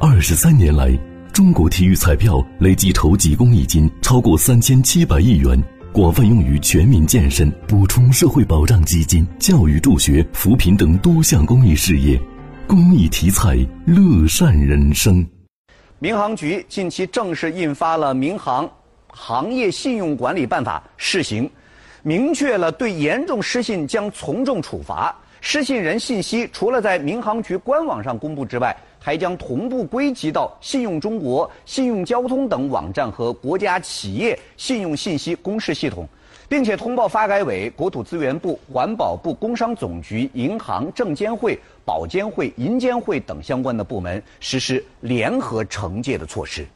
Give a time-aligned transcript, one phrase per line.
[0.00, 0.90] 二十三年来，
[1.32, 12.20] 中国体育彩票累计筹集公益金超过三千七百亿元，广泛用于全民健身、补充社会保障基金、教育助学、扶贫等多项公益事业。
[12.66, 15.24] 公益体彩，乐善人生。
[16.00, 18.68] 民航局近期正式印发了《民航
[19.12, 21.48] 行业信用管理办法》试行，
[22.06, 25.16] 明确了对严重失信将从重处罚。
[25.40, 36.06] 失信人信息除了在民航局官网上公布之外，还将同步归集到信用中国、信用交通等网站和国家企业信用信息公示系统，
[36.46, 46.66] 并且通报发改委、国土资源部、环保部、工商总局、银行、证监会、保监会、银监会等相关的部门实施联合惩戒的措施。